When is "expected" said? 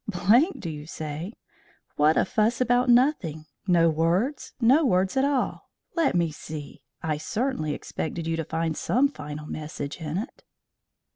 7.75-8.25